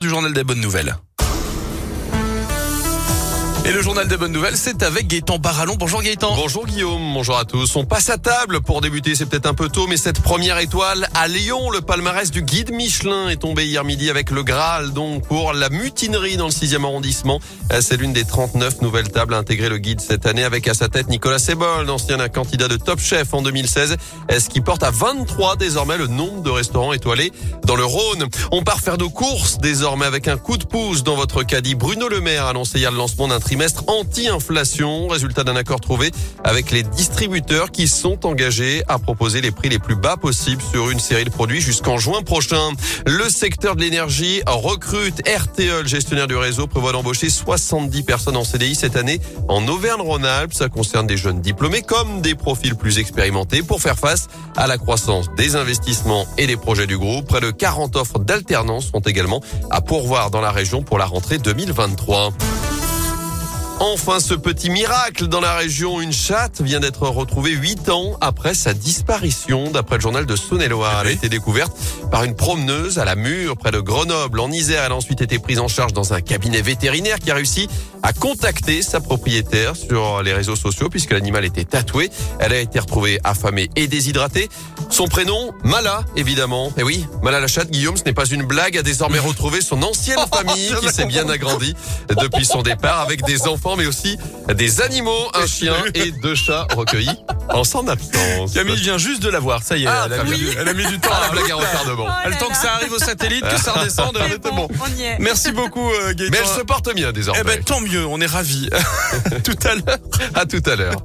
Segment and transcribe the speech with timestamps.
[0.00, 0.96] du journal des bonnes nouvelles.
[3.66, 5.76] Et le journal des bonnes nouvelles, c'est avec Gaëtan Barallon.
[5.78, 6.34] Bonjour Gaëtan.
[6.34, 7.76] Bonjour Guillaume, bonjour à tous.
[7.76, 11.08] On passe à table pour débuter, c'est peut-être un peu tôt, mais cette première étoile
[11.14, 15.26] à Lyon, le palmarès du guide Michelin est tombé hier midi avec le Graal, donc
[15.26, 17.38] pour la mutinerie dans le 6e arrondissement.
[17.80, 20.88] C'est l'une des 39 nouvelles tables à intégrer le guide cette année avec à sa
[20.88, 23.96] tête Nicolas Sebol, ancien candidat de Top Chef en 2016,
[24.30, 27.30] ce qui porte à 23 désormais le nombre de restaurants étoilés
[27.64, 28.26] dans le Rhône.
[28.50, 31.74] On part faire nos courses désormais avec un coup de pouce dans votre caddie.
[31.74, 36.10] Bruno Le Maire a annoncé hier le lancement d'un trimestre anti-inflation, résultat d'un accord trouvé
[36.44, 40.90] avec les distributeurs qui sont engagés à proposer les prix les plus bas possibles sur
[40.90, 42.70] une série de produits jusqu'en juin prochain.
[43.06, 48.74] Le secteur de l'énergie recrute RTE, gestionnaire du réseau, prévoit d'embaucher 70 personnes en CDI
[48.74, 50.54] cette année en Auvergne-Rhône-Alpes.
[50.54, 54.78] Ça concerne des jeunes diplômés comme des profils plus expérimentés pour faire face à la
[54.78, 57.26] croissance des investissements et des projets du groupe.
[57.26, 61.38] Près de 40 offres d'alternance sont également à pourvoir dans la région pour la rentrée
[61.38, 62.32] 2023.
[63.82, 68.52] Enfin, ce petit miracle dans la région, une chatte vient d'être retrouvée huit ans après
[68.52, 69.70] sa disparition.
[69.70, 71.72] D'après le journal de Saône-et-Loire, elle a été découverte
[72.10, 74.38] par une promeneuse à la Mure, près de Grenoble.
[74.38, 77.34] En Isère, elle a ensuite été prise en charge dans un cabinet vétérinaire qui a
[77.34, 77.68] réussi
[78.02, 82.10] à contacter sa propriétaire sur les réseaux sociaux puisque l'animal était tatoué.
[82.38, 84.50] Elle a été retrouvée affamée et déshydratée.
[84.90, 86.68] Son prénom, Mala, évidemment.
[86.68, 89.62] Et eh oui, Mala la chatte, Guillaume, ce n'est pas une blague, a désormais retrouvé
[89.62, 91.74] son ancienne famille qui s'est bien agrandie
[92.20, 94.18] depuis son départ avec des enfants mais aussi
[94.54, 97.10] des animaux, un chien et deux chats recueillis
[97.50, 98.52] en son absence.
[98.54, 100.52] Camille vient juste de la voir, ça y est, Ah, elle, a mis, bien.
[100.58, 102.06] elle a mis du temps Ah, à la la blague à retardement.
[102.26, 104.68] Le temps que ça arrive au satellite, que ça redescende, bon, bon.
[104.80, 105.18] on y est.
[105.18, 106.30] Merci beaucoup euh, Gaëtan.
[106.32, 107.40] Mais elle se porte bien désormais.
[107.42, 108.68] Eh ben tant mieux, on est ravis.
[109.44, 109.98] Tout à l'heure.
[110.34, 110.96] À tout à l'heure.